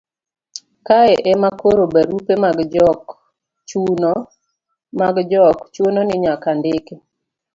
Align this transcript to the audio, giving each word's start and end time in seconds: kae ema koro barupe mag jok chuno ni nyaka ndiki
kae 0.87 1.13
ema 1.31 1.49
koro 1.59 1.83
barupe 1.93 2.33
mag 4.99 5.27
jok 5.31 5.63
chuno 5.73 5.99
ni 6.07 6.15
nyaka 6.23 6.49
ndiki 6.59 6.95